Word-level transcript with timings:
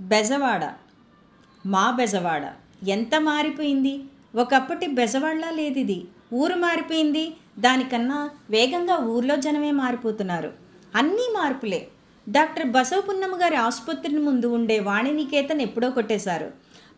బెజవాడ. 0.00 0.72
మా 1.66 1.90
బెజవాడ. 1.90 2.52
ఎంత 2.88 3.20
మారిపోయింది? 3.20 4.04
ఒకప్పటి 4.36 4.86
బెజవాడలా 4.86 5.50
లేదు 5.50 5.78
ఇది 5.78 6.04
ఊరు 6.34 6.54
మారిపోయింది. 6.54 7.34
దానికన్నా 7.58 8.30
వేగంగా 8.50 8.96
ఊర్లో 8.96 9.36
జనమే 9.36 9.70
మారిపోతున్నారు. 9.70 10.52
అన్నీ 10.94 11.32
మార్పులే. 11.34 11.88
డాక్టర్ 12.28 12.66
బసవపున్నమ్మ 12.66 13.36
గారి 13.36 13.56
ఆసుపత్రిని 13.56 14.20
ముందు 14.20 14.46
ఉండే 14.46 14.78
వాణినికేతన్ 14.78 15.60
ఎప్పుడో 15.60 15.90
కొట్టేశారు. 15.90 16.52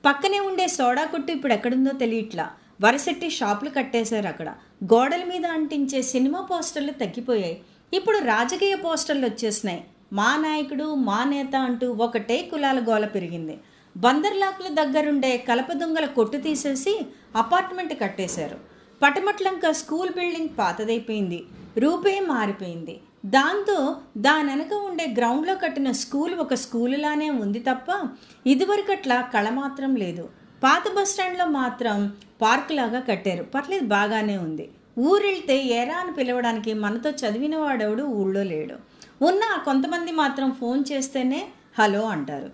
పక్కనే 0.07 0.41
ఉండే 0.41 0.67
సోడా 0.67 1.05
కొట్టు 1.05 1.33
ఇప్పుడు 1.33 1.53
ఎక్కడుందో 1.53 1.91
తెలియట్లా. 1.91 2.51
వరసెట్టి 2.85 3.31
షాపులు 3.31 3.71
కట్టేశారు 3.71 4.27
అక్కడ. 4.27 4.55
గోడల 4.85 5.25
మీద 5.25 5.47
అంటించే 5.47 6.03
సినిమా 6.03 6.41
పోస్టర్లు 6.41 6.91
తగ్గిపోయాయి. 6.91 7.61
ఇప్పుడు 7.95 8.19
రాజకీయ 8.19 8.77
పోస్టర్లు 8.77 9.27
వచ్చేసినాయి. 9.27 9.85
మా 10.13 10.37
నాయకుడు 10.37 10.95
మా 10.95 11.25
నేత 11.25 11.57
అంటూ 11.57 11.93
ఒకటే 11.93 12.43
కులాల 12.43 12.85
గోల 12.89 13.07
పెరిగింది. 13.07 13.59
బందర్లాకుల 13.97 14.85
దగ్గరుండే 14.85 15.37
కలప 15.37 15.73
దొంగల 15.73 16.05
కొట్టు 16.05 16.37
తీసేసి 16.37 17.07
అపార్ట్మెంట్ 17.37 18.01
కట్టేశారు. 18.01 18.59
పటమట్లంక 19.03 19.71
స్కూల్ 19.71 20.11
బిల్డింగ్ 20.11 20.49
పాతదైపోయింది. 20.59 21.45
రూపే 21.79 22.21
మారిపోయింది. 22.21 23.01
దాంతో 23.27 23.97
దాని 24.19 24.49
వెనక 24.49 24.73
ఉండే 24.73 25.15
గ్రౌండ్లో 25.17 25.55
కట్టిన 25.55 25.91
స్కూల్ 25.91 26.35
ఒక 26.35 26.55
స్కూలులానే 26.55 27.31
ఉంది 27.31 27.59
తప్ప 27.59 28.09
ఇదివరకట్లా 28.47 29.21
కళ 29.21 29.49
మాత్రం 29.49 29.97
లేదు. 29.97 30.29
పాత 30.63 30.83
బస్ 30.97 31.11
స్టాండ్లో 31.11 31.47
మాత్రం 31.47 32.13
పార్క్ 32.43 32.73
లాగా 32.73 33.01
కట్టారు. 33.01 33.43
పర్లేదు 33.43 33.85
బాగానే 33.85 34.39
ఉంది. 34.39 34.69
ఊరెళ్తే 34.99 35.63
ఏరా 35.65 35.95
అని 35.95 36.13
పిలవడానికి 36.13 36.75
మనతో 36.75 37.11
చదివిన 37.11 37.57
వాడెవడు 37.57 38.03
ఊళ్ళో 38.03 38.43
లేడు. 38.43 38.96
ఉన్న 39.23 39.63
కొంతమంది 39.65 40.13
మాత్రం 40.13 40.51
ఫోన్ 40.51 40.85
చేస్తేనే 40.93 41.49
హలో 41.79 42.07
అంటారు. 42.07 42.51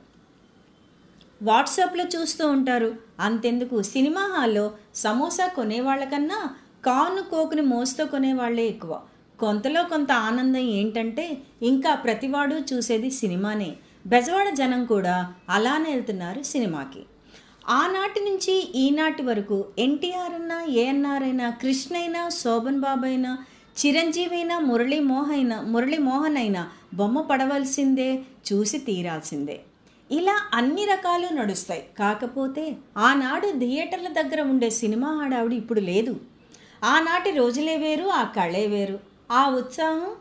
వాట్సాప్లో 1.43 2.05
చూస్తూ 2.05 2.49
ఉంటారు. 2.49 2.95
అంతెందుకు? 3.21 3.83
సినిమా 3.83 4.33
హాల్లో 4.37 4.73
సమోసా 4.95 5.47
కొనేవాళ్ళకన్నా 5.47 6.51
కాను 6.85 7.31
కోకుని 7.31 7.63
మోస్తూ 7.63 8.07
కొనేవాళ్ళే 8.07 8.67
ఎక్కువ. 8.67 9.01
కొంతలో 9.39 9.83
కొంత 9.83 10.13
ఆనందం 10.13 10.61
ఏంటంటే 10.61 11.39
ఇంకా 11.63 11.95
ప్రతివాడు 11.95 12.75
చూసేది 12.75 13.11
సినిమానే. 13.11 13.77
బెజవాడ 14.07 14.55
జనం 14.55 14.85
కూడా 14.85 15.35
అలానే 15.49 15.91
వెళ్తున్నారు 15.91 16.43
సినిమాకి. 16.43 17.03
ఆనాటి 17.69 18.21
నుంచి 18.21 18.73
ఈనాటి 18.77 19.23
వరకు 19.23 19.65
ఎన్టీఆర్ 19.79 20.35
అన్నా 20.35 20.65
ఏఎన్ఆర్ 20.65 21.23
అయినా 21.23 21.51
కృష్ణ 21.51 21.97
అయినా 21.97 22.29
శోభన్ 22.29 22.81
బాబు 22.81 23.05
అయినా 23.05 23.39
చిరంజీవి 23.77 24.37
అయినా 24.37 24.57
మురళీమోహన్ 25.73 26.39
అయినా 26.43 26.63
బొమ్మ 26.95 27.21
పడవలసిందే 27.21 28.09
చూసి 28.49 28.79
తీరాల్సిందే. 28.89 29.57
ఇలా 30.11 30.35
అన్ని 30.55 30.85
రకాలు 30.85 31.29
నడుస్తాయి. 31.35 31.83
కాకపోతే 31.99 32.65
ఆనాడు 33.09 33.49
థియేటర్ల 33.63 34.09
దగ్గర 34.19 34.41
ఉండే 34.53 34.69
సినిమా 34.81 35.11
ఆడావిడ 35.23 35.53
ఇప్పుడు 35.53 35.83
లేదు. 35.91 36.15
ఆనాటి 36.85 37.31
రోజులే 37.31 37.77
వేరు 37.85 38.07
ఆ 38.21 38.23
కళే 38.37 38.65
వేరు. 38.67 38.99
ఆ 39.33 39.43
ఉత్సాహం 39.61 40.13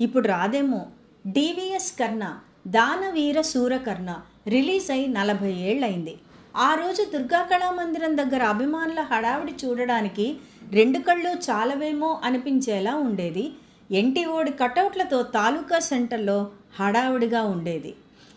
ఇప్పుడు 0.00 0.26
రాదేమో. 0.28 0.82
డివిఎస్ 1.26 1.92
కర్ణ 1.98 2.24
దానవీర 2.66 3.38
సూరకర్ణ 3.52 4.10
రిలీజ్ 4.48 4.90
అయి 4.90 5.06
నలభై 5.18 5.52
ఏళ్ళైంది 5.70 6.14
ఆ 6.56 6.70
రోజు 6.74 7.02
దుర్గా 7.12 7.40
కళామందిరం 7.50 8.12
దగ్గర 8.18 8.42
అభిమానుల 8.54 9.00
హడావిడి 9.10 9.54
చూడడానికి 9.62 10.26
రెండు 10.72 10.98
కళ్ళు 10.98 11.30
చాలవేమో 11.50 12.20
అనిపించేలా 12.24 12.94
ఉండేది. 12.96 13.44
ఎన్టీఓడి 13.90 14.52
కటౌట్లతో 14.52 15.22
తాలూకా 15.22 15.78
సెంటర్లో 15.78 16.50
హడావిడిగా 16.80 17.42
ఉండేది. 17.42 17.94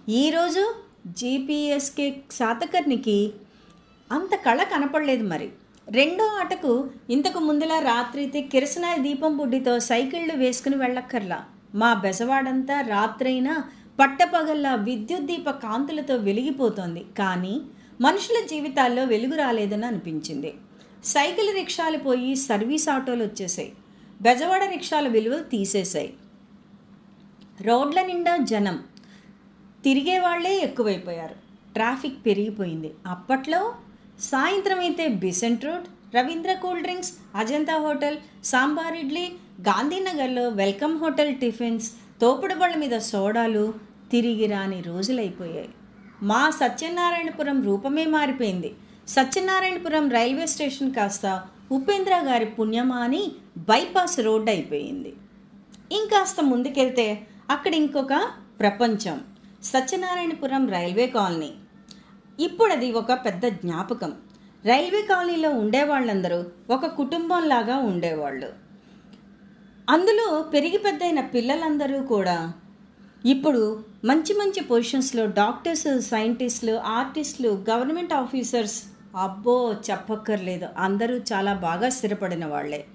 ఈరోజు 0.09 0.63
జీపీఎస్కే 1.08 2.08
శాతకర్ణికి 2.31 3.33
అంత 4.11 4.36
కళ 4.36 4.63
కనపడలేదు 4.63 5.28
మరి. 5.28 5.50
రెండో 5.89 6.25
ఆటకు 6.25 6.90
ఇంతకు 7.09 7.40
ముందులా 7.40 7.79
రాత్రైతే 7.79 8.41
కిరసనాయి 8.41 9.00
దీపం 9.01 9.38
బుడ్డితో 9.38 9.79
సైకిళ్ళు 9.79 10.35
వేసుకుని 10.35 10.75
వెళ్ళక్కర్లా. 10.75 11.40
మా 11.75 11.94
బెజవాడంతా 11.94 12.81
రాత్రైనా 12.81 13.63
పట్టపగల్లా 14.00 14.75
విద్యుత్ 14.75 15.24
దీప 15.24 15.50
కాంతులతో 15.50 16.16
వెలిగిపోతోంది. 16.16 17.06
కానీ 17.18 17.62
మనుషుల 18.01 18.45
జీవితాల్లో 18.47 19.03
వెలుగు 19.03 19.35
రాలేదని 19.35 19.85
అనిపించింది. 19.85 20.53
సైకిల్ 21.06 21.56
రిక్షాలు 21.56 21.98
పోయి 21.98 22.36
సర్వీస్ 22.36 22.90
ఆటోలు 22.90 23.24
వచ్చేసాయి. 23.24 23.74
బెజవాడ 24.22 24.64
రిక్షాల 24.64 25.08
విలువలు 25.08 25.44
తీసేశాయి. 25.44 26.14
రోడ్ల 27.62 28.02
నిండా 28.02 28.38
జనం. 28.38 28.84
తిరిగే 29.84 30.20
వాళ్ళే 30.20 30.58
ఎక్కువైపోయారు. 30.58 31.36
ట్రాఫిక్ 31.74 32.26
పెరిగిపోయింది. 32.26 32.92
అప్పట్లో 33.08 33.76
సాయంత్రం 34.20 34.80
అయితే 34.80 35.08
Besant 35.08 35.66
road 35.66 36.16
Ravindra 36.16 36.54
cool 36.54 36.82
drinks 36.82 37.14
Ajanta 37.36 37.78
hotel 37.78 38.18
sambar 38.46 38.94
idli 38.94 39.32
గాంధీనగర్లో 39.62 40.50
welcome 40.50 41.00
hotel 41.00 41.36
tiffins 41.36 41.92
తోపుడు 42.22 42.56
బళ్ళ 42.56 42.76
మీద 42.76 42.98
సోడాలు 42.98 43.74
తిరిగి 44.12 44.46
రాని 44.46 44.82
రోజులైపోయాయి. 44.82 45.70
మా 46.24 46.50
సత్యనారాయణపురం 46.50 47.64
రూపమే 47.64 48.06
మారిపోయింది. 48.06 48.74
సత్యనారాయణపురం 49.08 50.10
రైల్వే 50.10 50.46
స్టేషన్ 50.48 50.94
కాస్త 50.94 51.44
ఉపేంద్ర 51.72 52.22
గారి 52.24 52.46
పుణ్యమా 52.46 52.96
అని 52.96 53.32
బైపాస్ 53.58 54.20
రోడ్ 54.20 54.50
అయిపోయింది. 54.50 55.14
ఇంకాస్త 55.92 56.42
ముందుకెళ్తే 56.42 57.28
అక్కడ 57.50 57.74
ఇంకొక 57.74 58.14
ప్రపంచం 58.60 59.22
సత్యనారాయణపురం 59.64 60.70
రైల్వే 60.70 61.08
కాలనీ. 61.08 61.52
ఇప్పుడు 62.40 62.72
అది 62.72 62.92
ఒక 62.92 63.14
పెద్ద 63.14 63.46
జ్ఞాపకం. 63.46 64.14
రైల్వే 64.66 65.02
కాలనీలో 65.02 65.50
ఉండేవాళ్ళందరూ 65.50 66.44
ఒక 66.70 66.86
కుటుంబంలాగా 66.86 67.78
ఉండేవాళ్ళు. 67.78 68.50
అందులో 69.90 70.42
పెరిగి 70.42 70.78
పెద్దయిన 70.78 71.22
పిల్లలందరూ 71.22 72.04
కూడా 72.04 72.54
ఇప్పుడు 73.26 73.84
మంచి 74.06 74.34
మంచి 74.34 74.64
పొజిషన్స్లో 74.64 75.26
డాక్టర్స్ 75.26 76.02
సైంటిస్టులు 76.02 76.76
ఆర్టిస్టులు 76.76 77.66
గవర్నమెంట్ 77.70 78.14
ఆఫీసర్స్ 78.14 78.84
అబ్బో 79.16 79.76
చెప్పక్కర్లేదు. 79.92 80.68
అందరూ 80.78 81.16
చాలా 81.18 81.53
బాగా 81.53 81.90
స్థిరపడిన 81.90 82.46
వాళ్ళే. 82.46 82.86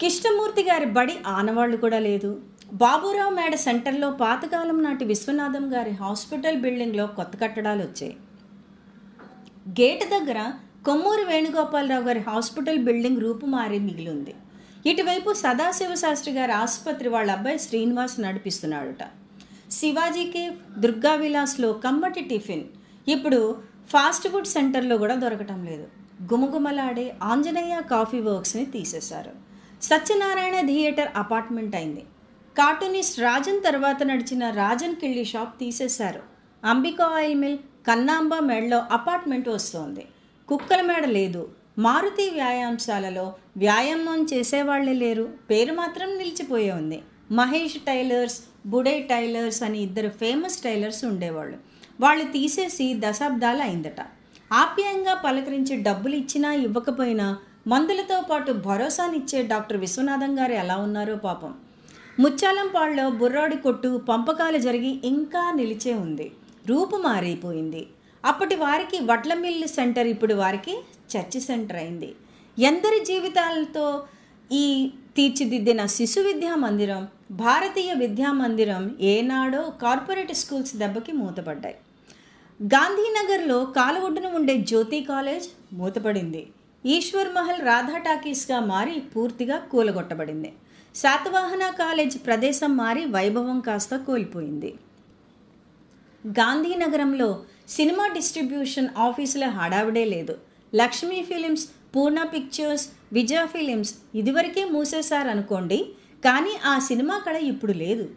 కృష్ణమూర్తి 0.00 0.62
గారి 0.62 0.86
బడి 0.86 1.12
ఆనవాళ్ళు 1.26 1.76
కూడా 1.76 1.98
లేదు. 1.98 2.40
బాబురావు 2.72 3.30
మేడ 3.30 3.54
సెంటర్లో 3.54 4.10
పాతకాలం 4.10 4.82
నాటి 4.82 5.04
విశ్వనాథం 5.04 5.74
గారి 5.74 5.90
హాస్పిటల్ 5.90 6.56
బిల్డింగ్లో 6.56 7.06
కొత్త 7.06 7.40
కట్టడాలు 7.42 7.82
వచ్చాయి. 7.82 8.16
గేట్ 9.68 10.10
దగ్గర 10.10 10.52
కొమ్మూరు 10.86 11.22
వేణుగోపాలరావు 11.22 12.04
గారి 12.04 12.18
హాస్పిటల్ 12.18 12.78
బిల్డింగ్ 12.78 13.20
రూపుమారి 13.20 13.78
మిగిలింది. 13.78 14.34
ఇటువైపు 14.86 15.32
సదాశివ 15.32 15.94
శాస్త్రి 15.94 16.34
గారి 16.34 16.52
ఆసుపత్రి 16.52 17.08
వాళ్ళ 17.08 17.30
అబ్బాయి 17.30 17.58
శ్రీనివాస్ 17.58 18.20
నడిపిస్తున్నాడుట. 18.20 19.04
శివాజీకి 19.70 20.50
దుర్గా 20.78 21.14
విలాస్లో 21.14 21.72
కమ్మటి 21.72 22.20
టిఫిన్. 22.20 22.64
ఇప్పుడు 23.08 23.73
ఫాస్ట్ 23.88 24.28
ఫుడ్ 24.28 24.46
సెంటర్లో 24.46 24.96
కూడా 24.96 25.14
దొరకటం 25.14 25.64
లేదు. 25.64 25.86
గుమగుమలాడే 26.34 27.14
ఆంజనేయ 27.22 27.80
కాఫీ 27.90 28.20
వర్క్స్ని 28.20 28.64
తీసేశారు. 28.64 29.30
సత్యనారాయణ 29.82 30.66
థియేటర్ 30.66 31.08
అపార్ట్మెంట్ 31.16 31.76
అయింది. 31.76 32.00
కార్టూనిస్ట్ 32.58 33.20
రాజన్ 33.20 33.62
తర్వాత 33.62 34.02
నడిచిన 34.02 34.50
రాజన్ 34.50 34.94
కిళ్ళి 34.94 35.24
షాప్ 35.24 35.60
తీసేశారు. 35.60 36.22
అంబికా 36.64 37.04
ఆయిల్ 37.04 37.34
మిల్ 37.34 37.58
కన్నాంబ 37.88 38.34
మేడలో 38.34 38.82
అపార్ట్మెంట్ 38.92 39.48
వస్తోంది. 39.48 40.06
కుక్కల 40.48 40.80
మేడ 40.80 41.04
లేదు. 41.04 41.48
మారుతి 41.78 42.30
వ్యాయామశాలలో 42.30 43.34
వ్యాయామం 43.56 44.26
చేసేవాళ్ళే 44.34 44.92
లేరు. 44.92 45.28
పేరు 45.50 45.72
మాత్రం 45.72 46.18
నిలిచిపోయే 46.18 46.72
ఉంది. 46.72 47.02
మహేష్ 47.30 47.76
టైలర్స్ 47.76 48.40
బుడే 48.66 49.00
టైలర్స్ 49.00 49.62
అని 49.62 49.78
ఇద్దరు 49.78 50.08
ఫేమస్ 50.08 50.58
టైలర్స్ 50.58 51.04
ఉండేవాళ్ళు. 51.04 51.73
వాళ్ళు 52.00 52.24
తీసేసి 52.24 52.94
దశాబ్దాలు 52.98 53.62
అయిందట. 53.62 54.00
ఆప్యాయంగా 54.52 55.14
పలకరించి 55.14 55.82
డబ్బులు 55.82 56.14
ఇచ్చినా 56.14 56.52
ఇవ్వకపోయినా 56.52 57.38
మందులతో 57.66 58.22
పాటు 58.30 58.52
భరోసానిచ్చే 58.52 59.42
డాక్టర్ 59.42 59.76
విశ్వనాథం 59.76 60.38
గారు 60.38 60.52
ఎలా 60.52 60.76
ఉన్నారో 60.76 61.14
పాపం. 61.16 61.54
ముచ్చాలంపాడులో 62.20 63.10
బుర్రాడి 63.10 63.56
కొట్టు 63.56 64.00
పంపకాలు 64.08 64.58
జరిగి 64.58 65.00
ఇంకా 65.04 65.52
నిలిచే 65.56 65.94
ఉంది. 65.94 66.32
రూపు 66.66 66.96
మారిపోయింది. 66.96 67.86
అప్పటి 68.24 68.54
వారికి 68.54 69.00
వడ్ల 69.00 69.34
మిల్లు 69.34 69.66
సెంటర్ 69.66 70.06
ఇప్పుడు 70.06 70.34
వారికి 70.34 70.78
చర్చి 71.16 71.40
సెంటర్ 71.40 71.76
అయింది. 71.76 72.14
ఎందరి 72.58 73.04
జీవితాలతో 73.04 74.02
ఈ 74.52 74.90
తీర్చిదిద్దిన 75.16 75.86
శిశు 75.86 76.20
విద్యా 76.20 76.54
మందిరం 76.54 77.08
భారతీయ 77.30 77.92
విద్యా 77.92 78.32
మందిరం 78.32 78.96
ఏనాడో 79.00 79.72
కార్పొరేట్ 79.82 80.34
స్కూల్స్ 80.34 80.76
దెబ్బకి 80.76 81.12
మూతపడ్డాయి. 81.12 81.76
గాంధీనగర్లో 82.62 83.64
కాలవొడ్డున 83.64 84.26
ఉండే 84.26 84.56
జ్యోతి 84.56 85.00
కాలేజ్ 85.00 85.48
మూతపడింది. 85.72 86.46
ఈశ్వర్ 86.86 87.32
మహల్ 87.32 87.62
రాధా 87.62 87.98
టాకీస్గా 87.98 88.60
మారి 88.60 89.00
పూర్తిగా 89.16 89.58
కూలగొట్టబడింది. 89.58 90.52
శాతవాహన 90.94 91.70
కాలేజ్ 91.70 92.18
ప్రదేశం 92.26 92.76
మారి 92.76 93.04
వైభవం 93.04 93.60
కాస్త 93.60 93.96
కోల్పోయింది. 93.96 94.74
గాంధీనగరంలో 96.26 97.42
సినిమా 97.68 98.06
డిస్ట్రిబ్యూషన్ 98.06 98.88
ఆఫీసుల 98.98 99.44
హడావిడే 99.44 100.04
లేదు. 100.04 100.38
Lakshmi 100.74 101.22
films 101.22 101.68
Purna 101.96 102.22
pictures 102.22 102.88
Vijaya 103.12 103.46
films 103.46 103.94
ఇదివరకే 104.14 104.64
మూసేశారనుకోండి 104.64 105.76
అనుకోండి 105.76 105.94
కానీ 106.24 106.52
ఆ 106.64 106.78
సినిమా 106.78 107.18
కళ 107.26 107.36
ఇప్పుడు 107.36 107.72
లేదు. 107.72 108.10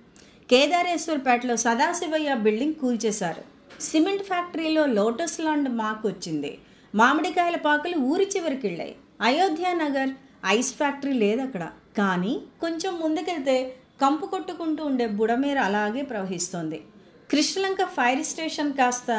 కేదారేశ్వర్పేటలో 0.52 1.56
సదాశివయ్య 1.56 2.34
బిల్డింగ్ 2.34 2.74
కూల్చేశారు. 2.74 3.44
సిమెంట్ 3.82 4.24
ఫ్యాక్టరీలో 4.24 4.86
లోటస్ 4.86 5.40
లాండ్ 5.40 5.70
మాకు 5.70 6.08
వచ్చింది. 6.08 6.58
మామిడికాయల 6.96 7.56
పాకలు 7.56 7.98
ఊరి 7.98 8.28
చివరికి 8.38 8.68
వెళ్ళాయి 8.68 8.96
అయోధ్య 9.22 9.74
నగర్ 9.74 10.12
ఐస్ 10.46 10.74
ఫ్యాక్టరీ 10.74 11.14
లేదు 11.14 11.42
అక్కడ 11.42 11.68
కానీ 11.98 12.42
కొంచెం 12.62 12.94
ముందుకెళ్తే 13.04 13.76
కంపు 14.02 14.26
కొట్టుకుంటూ 14.26 14.86
ఉండే 14.86 15.08
బుడమేర 15.08 15.60
అలాగే 15.60 16.02
ప్రవహిస్తోంది. 16.02 16.82
కృష్ణలంక 17.32 17.84
ఫైర్ 17.84 18.24
స్టేషన్ 18.24 18.74
కాస్త 18.74 19.12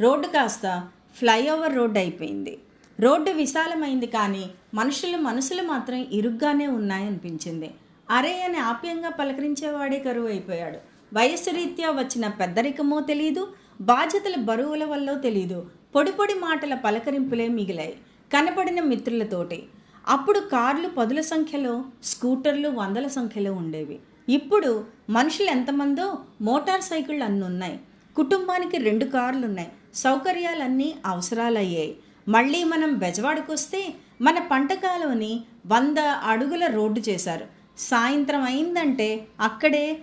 రోడ్డు 0.00 0.26
కాస్త 0.26 0.88
ఫ్లైఓవర్ 1.18 1.76
రోడ్డు 1.76 1.98
అయిపోయింది. 1.98 2.58
రోడ్డు 3.00 3.30
విశాలమైంది 3.30 4.06
కానీ 4.06 4.44
మనుషుల 4.74 5.16
మనసులు 5.16 5.62
మాత్రం 5.62 6.06
ఇరుగ్గానే 6.12 6.66
ఉన్నాయనిపించింది. 6.66 7.70
అరే 8.10 8.42
అని 8.42 8.58
ఆప్యంగా 8.58 9.08
పలకరించేవాడే 9.08 9.98
కరువు 9.98 10.28
అయిపోయాడు 10.28 10.78
వయస్సు 11.14 11.50
రీత్యా 11.50 11.90
వచ్చిన 11.90 12.26
పెద్దరికమో 12.28 13.00
తెలియదు 13.00 13.52
బాధ్యతల 13.80 14.34
బరువుల 14.36 14.84
వల్ల 14.84 15.12
తెలియదు 15.12 15.66
పొడి 15.94 16.12
పొడి 16.12 16.34
మాటల 16.34 16.74
పలకరింపులే 16.74 17.48
మిగిలాయి. 17.48 17.94
కనపడిన 18.32 18.80
మిత్రులతోటి. 18.80 19.62
అప్పుడు 20.08 20.40
కార్లు 20.40 20.88
పదుల 20.88 21.20
సంఖ్యలో 21.20 21.84
స్కూటర్లు 22.04 22.68
వందల 22.68 23.06
సంఖ్యలో 23.06 23.52
ఉండేవి. 23.52 23.98
ఇప్పుడు 24.28 24.84
మనుషులు 25.10 25.50
ఎంతమందో 25.50 26.18
మోటార్ 26.40 26.80
సైకిళ్ళు 26.80 27.24
అన్నీ 27.24 27.46
ఉన్నాయి. 27.46 27.80
కుటుంబానికి 28.16 28.76
రెండు 28.76 29.04
కార్లు 29.04 29.46
ఉన్నాయి 29.46 29.68
సౌకర్యాలన్నీ 29.94 30.94
అవసరాలయ్యాయి. 31.06 31.96
మళ్ళీ 32.28 32.64
మనం 32.64 32.94
బెజవాడకొస్తే 32.94 33.94
మన 34.20 34.38
పంటకాలోని 34.38 35.44
వంద 35.66 35.98
అడుగుల 35.98 36.66
రోడ్డు 36.66 37.00
చేశారు. 37.00 37.61
సాయంత్రం 37.78 38.42
అయిందంటే 38.42 39.26
అక్కడే 39.40 39.98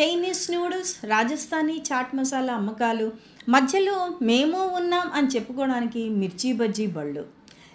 చైనీస్ 0.00 0.50
నూడిల్స్ 0.50 1.04
రాజస్థానీ 1.04 1.82
చాట్ 1.92 2.14
మసాలా 2.14 2.54
అమ్మకాలు 2.54 3.12
మధ్యలో 3.48 4.18
మేము 4.22 4.76
ఉన్నాం 4.76 5.10
అని 5.12 5.26
చెప్పుకోవడానికి 5.26 6.08
మిర్చి 6.08 6.52
బజ్జీ 6.52 6.86
బళ్ళు. 6.86 7.24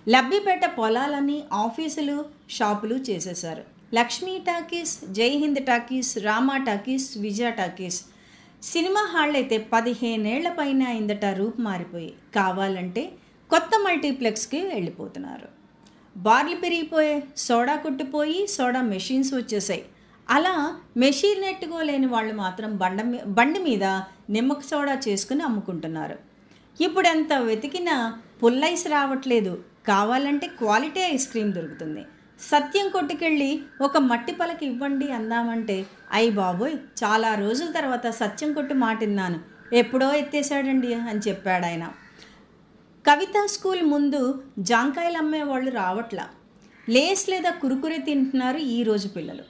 లబ్బిపేట 0.10 0.66
పొలాలని 0.66 1.44
ఆఫీసులు 1.54 2.26
షాపులు 2.50 2.96
చేసేశారు. 2.96 3.64
Lakshmi 3.94 4.40
talkies 4.40 5.12
Jai 5.12 5.30
Hind 5.30 5.66
talkies 5.66 6.18
Rama 6.18 6.58
talkies 6.58 7.18
Vijaya 7.18 7.52
talkies. 7.52 8.06
Cinema 8.64 9.10
హాళ్ళు 9.12 9.38
అయితే 9.38 9.58
పదిహేనేళ్ళ 9.58 10.50
పైన 10.50 10.84
అయిందట 10.84 11.26
రూపు 11.26 11.62
మారిపోయి. 11.62 12.14
కావాలంటే 12.36 13.12
కొత్త 13.50 13.70
మల్టీప్లెక్స్కి 13.88 14.66
వెళ్ళిపోతున్నారు. 14.66 15.59
బార్లు 16.26 16.56
పెరిగిపోయే 16.56 17.16
సోడా 17.46 17.76
కొట్టిపోయి 17.76 18.40
సోడా 18.56 18.82
మెషిన్స్ 18.94 19.32
వచ్చేసాయి. 19.34 19.84
అలా 20.30 20.54
మెషిన్ 21.04 21.44
నెట్టుకోలేని 21.46 22.08
వాళ్ళు 22.14 22.34
మాత్రం 22.34 22.72
బండ 22.82 23.02
బండి 23.38 23.60
మీద 23.68 23.86
నిమ్మక 24.36 24.64
సోడా 24.72 24.96
చేసుకుని 25.08 25.44
అమ్ముకుంటున్నారు. 25.44 26.18
ఇప్పుడు 26.80 27.08
ఎంత 27.08 27.34
వెతికినా 27.50 27.96
పుల్లైస్ 28.42 28.86
రావట్లేదు. 28.88 29.54
కావాలంటే 29.88 30.48
క్వాలిటీ 30.60 31.02
ఐస్ 31.14 31.28
క్రీమ్ 31.32 31.54
దొరుకుతుంది. 31.54 32.04
సత్యం 32.50 32.88
కొట్టుకెళ్ళి 32.90 33.52
ఒక 33.82 33.98
మట్టి 34.10 34.34
పలక 34.42 34.62
ఇవ్వండి 34.64 35.08
అందామంటే 35.12 35.78
అయ్యి 36.18 36.32
బాబోయ్ 36.42 36.76
చాలా 37.02 37.32
రోజుల 37.36 37.70
తర్వాత 37.72 38.08
సత్యం 38.22 38.52
కొట్టు 38.54 38.76
మాటిన్నాను 38.84 39.40
ఎప్పుడో 39.76 40.08
ఎత్తేసాడండి 40.22 40.92
అని 40.94 41.22
చెప్పాడు 41.28 41.66
ఆయన 41.66 41.86
కవిత 43.08 43.46
స్కూల్ 43.46 43.82
ముందు 43.82 44.44
జాంకాయలు 44.60 45.18
అమ్మే 45.18 45.44
వాళ్ళు 45.44 45.72
రావట్లా. 45.72 46.28
లేస్ 46.90 47.30
లేదా 47.30 47.50
కురుకురే 47.50 47.98
తింటున్నారు 47.98 48.58
ఈ 48.58 48.84
రోజు 48.84 49.08
పిల్లలు. 49.08 49.44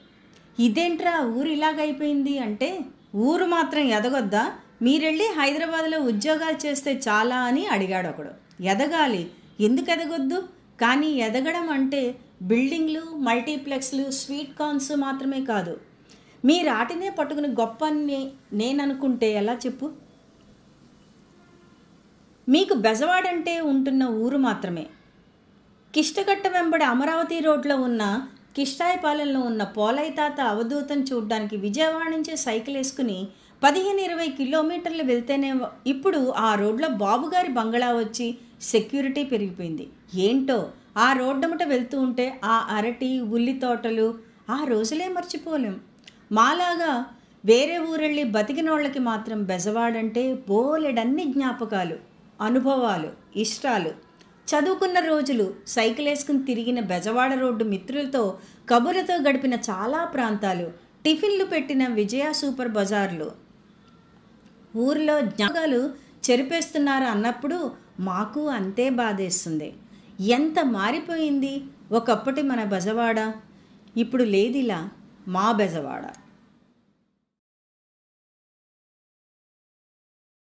ఇదేంట్రా 0.59 1.25
ఊరు 1.25 1.47
ఇలాగైపోయింది 1.47 2.39
అంటే 2.39 2.79
ఊరు 3.15 3.45
మాత్రం 3.45 3.81
ఎదగొద్దా? 3.81 4.51
మీరెళ్ళి 4.81 5.23
హైదరాబాద్లో 5.23 5.99
ఉద్యోగాలు 5.99 6.67
చేస్తే 6.67 7.01
చాలా 7.07 7.35
అని 7.35 7.65
అడిగాడు 7.67 8.07
ఒకడు. 8.07 8.63
ఎదగాలి. 8.63 9.31
ఎందుకు 9.59 9.91
ఎదగొద్దు? 9.91 10.39
కానీ 10.81 11.07
ఎదగడం 11.07 11.69
అంటే 11.69 12.15
బిల్డింగ్లు 12.41 13.01
మల్టీప్లెక్స్లు 13.15 14.11
స్వీట్ 14.11 14.57
కార్న్స్ 14.59 14.91
మాత్రమే 14.95 15.41
కాదు. 15.45 15.77
మీరు 16.45 16.69
ఆటినే 16.69 17.09
పట్టుకుని 17.09 17.47
గొప్ప 17.47 17.85
అని 17.85 18.31
నేను 18.53 18.83
అనుకుంటే 18.83 19.31
ఎలా 19.31 19.57
చెప్పు? 19.65 19.91
మీకు 22.49 22.73
బెజవాడంటే 22.73 23.61
ఉంటున్న 23.61 24.03
ఊరు 24.03 24.37
మాత్రమే. 24.37 24.87
కిష్టగట్ట 25.93 26.47
వెంబడి 26.47 26.83
అమరావతి 26.83 27.39
రోడ్లో 27.39 27.77
ఉన్న 27.77 28.03
కిష్టాయపాలెంలో 28.55 29.39
ఉన్న 29.39 29.63
పోలయ్య 29.63 30.09
తాత 30.09 30.41
అవధూతం 30.41 31.01
చూడ్డానికి 31.01 31.57
విజయవాడ 31.57 32.09
నుంచే 32.09 32.35
సైకిల్ 32.35 32.77
వేసుకుని 32.77 33.27
పదిహేను 33.63 33.99
ఇరవై 33.99 34.27
కిలోమీటర్లు 34.27 35.03
వెళ్తేనే 35.03 35.53
ఇప్పుడు 35.87 36.33
ఆ 36.37 36.55
రోడ్లో 36.55 36.87
బాబుగారి 36.87 37.47
బంగళా 37.49 37.93
వచ్చి 37.93 38.37
సెక్యూరిటీ 38.61 39.23
పెరిగిపోయింది. 39.23 39.89
ఏంటో? 40.15 40.69
ఆ 40.97 41.13
రోడ్డమట 41.13 41.63
వెళ్తూ 41.63 42.01
ఉంటే 42.01 42.39
ఆ 42.43 42.67
అరటి 42.71 43.19
ఉల్లి 43.19 43.53
తోటలు 43.53 44.13
ఆ 44.49 44.63
రోజులే 44.63 45.07
మర్చిపోలేం. 45.07 45.79
మాలాగా 46.31 47.05
వేరే 47.45 47.77
ఊరెళ్ళి 47.77 48.23
బతికినోళ్ళకి 48.23 48.99
మాత్రం 48.99 49.43
బెజవాడంటే 49.43 50.33
బోలెడన్ని 50.49 51.23
జ్ఞాపకాలు. 51.23 52.08
అనుభవాలు 52.41 53.39
ఇష్టాలు. 53.39 53.89
చదువుకున్న 54.49 54.99
రోజులు 54.99 55.53
సైకిల్ 55.67 56.07
వేసుకుని 56.07 56.45
తిరిగిన 56.45 56.79
బెజవాడ 56.79 57.33
రోడ్డు 57.33 57.63
మిత్రులతో 57.63 58.39
కబుర్లతో 58.69 59.15
గడిపిన 59.15 59.53
చాలా 59.53 60.05
ప్రాంతాలు 60.05 60.71
టిఫిన్లు 61.05 61.45
పెట్టిన 61.45 61.87
విజయ 61.87 62.33
సూపర్ 62.33 62.67
బజార్లు. 62.67 63.31
ఊరిలో 64.77 65.21
జ్ఞాపకాలు 65.21 65.89
చెరిపేస్తున్నారు 66.31 67.03
అన్నప్పుడు 67.03 67.71
మాకు 67.99 68.47
అంతే 68.47 68.89
బాధేస్తుంది. 68.89 69.73
ఎంత 70.19 70.59
మారిపోయింది 70.65 71.63
ఒకప్పటి 71.91 72.41
మన 72.41 72.63
బెజవాడ? 72.63 73.33
ఇప్పుడు 73.97 74.23
లేదిలా 74.23 74.89
మా 75.27 75.51
బెజవాడ. 75.51 76.03